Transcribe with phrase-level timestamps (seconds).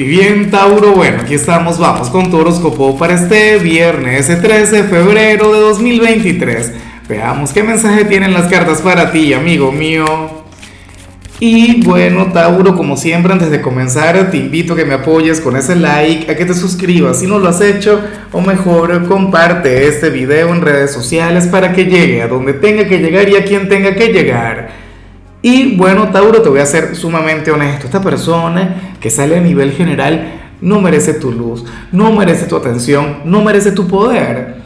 [0.00, 4.84] Y bien, Tauro, bueno, aquí estamos, vamos con tu horóscopo para este viernes 13 de
[4.84, 6.72] febrero de 2023.
[7.08, 10.04] Veamos qué mensaje tienen las cartas para ti, amigo mío.
[11.40, 15.56] Y bueno, Tauro, como siempre, antes de comenzar, te invito a que me apoyes con
[15.56, 20.10] ese like, a que te suscribas si no lo has hecho, o mejor, comparte este
[20.10, 23.68] video en redes sociales para que llegue a donde tenga que llegar y a quien
[23.68, 24.87] tenga que llegar.
[25.40, 27.86] Y bueno, Tauro, te voy a ser sumamente honesto.
[27.86, 33.18] Esta persona que sale a nivel general no merece tu luz, no merece tu atención,
[33.24, 34.56] no merece tu poder.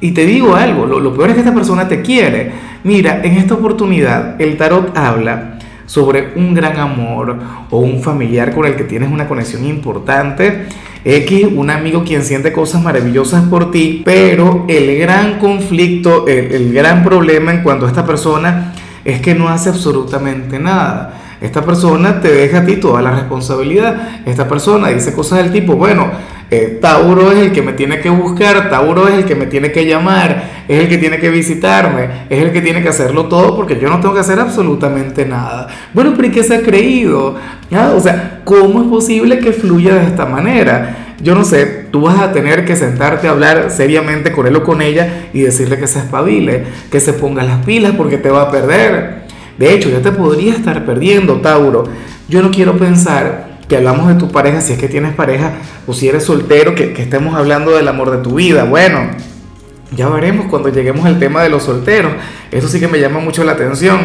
[0.00, 2.52] Y te digo algo, lo, peor es que esta persona te quiere.
[2.84, 7.38] Mira, en esta oportunidad el tarot habla sobre un gran amor
[7.70, 10.66] o un familiar con el que tienes una conexión importante,
[11.04, 16.72] X, un amigo quien siente cosas maravillosas por ti, pero el gran conflicto, el, el
[16.74, 21.14] gran problema en cuanto a esta persona es que no hace absolutamente nada.
[21.40, 24.20] Esta persona te deja a ti toda la responsabilidad.
[24.26, 26.10] Esta persona dice cosas del tipo, bueno,
[26.50, 29.72] eh, Tauro es el que me tiene que buscar, Tauro es el que me tiene
[29.72, 33.56] que llamar, es el que tiene que visitarme, es el que tiene que hacerlo todo
[33.56, 35.68] porque yo no tengo que hacer absolutamente nada.
[35.94, 37.36] Bueno, pero ¿y qué se ha creído?
[37.96, 41.10] O sea, ¿cómo es posible que fluya de esta manera?
[41.22, 44.64] yo no sé, tú vas a tener que sentarte a hablar seriamente con él o
[44.64, 48.42] con ella y decirle que se espabile, que se ponga las pilas porque te va
[48.42, 49.22] a perder.
[49.58, 51.84] De hecho, ya te podría estar perdiendo, Tauro.
[52.28, 55.52] Yo no quiero pensar que hablamos de tu pareja, si es que tienes pareja
[55.86, 58.64] o si eres soltero, que, que estemos hablando del amor de tu vida.
[58.64, 59.10] Bueno,
[59.96, 62.12] ya veremos cuando lleguemos al tema de los solteros.
[62.50, 64.00] Eso sí que me llama mucho la atención.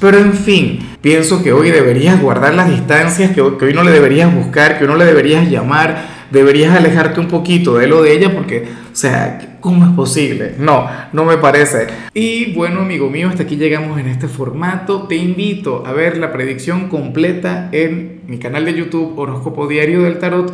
[0.00, 4.34] Pero en fin, pienso que hoy deberías guardar las distancias, que hoy no le deberías
[4.34, 8.34] buscar, que hoy no le deberías llamar deberías alejarte un poquito de lo de ella
[8.34, 10.54] porque, o sea, ¿cómo es posible?
[10.58, 11.86] No, no me parece.
[12.14, 15.02] Y bueno, amigo mío, hasta aquí llegamos en este formato.
[15.08, 20.18] Te invito a ver la predicción completa en mi canal de YouTube Horóscopo Diario del
[20.18, 20.52] Tarot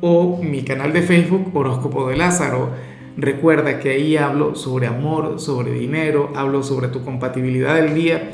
[0.00, 2.70] o mi canal de Facebook Horóscopo de Lázaro.
[3.16, 8.32] Recuerda que ahí hablo sobre amor, sobre dinero, hablo sobre tu compatibilidad del día.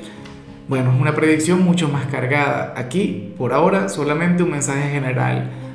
[0.69, 2.75] Bueno, es una predicción mucho más cargada.
[2.77, 5.51] Aquí, por ahora, solamente un mensaje general